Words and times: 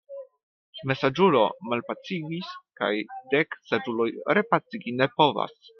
Malsaĝulo 0.91 1.43
malpacigis 1.73 2.49
kaj 2.81 2.93
dek 3.35 3.61
saĝuloj 3.73 4.13
repacigi 4.41 5.01
ne 5.03 5.15
povas. 5.23 5.61